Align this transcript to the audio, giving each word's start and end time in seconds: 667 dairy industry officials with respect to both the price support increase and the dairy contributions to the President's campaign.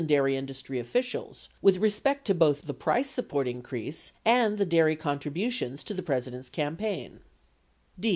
667 0.01 0.25
dairy 0.25 0.35
industry 0.35 0.79
officials 0.79 1.47
with 1.61 1.77
respect 1.77 2.25
to 2.25 2.33
both 2.33 2.63
the 2.63 2.73
price 2.73 3.07
support 3.07 3.47
increase 3.47 4.13
and 4.25 4.57
the 4.57 4.65
dairy 4.65 4.95
contributions 4.95 5.83
to 5.83 5.93
the 5.93 6.01
President's 6.01 6.49
campaign. 6.49 7.19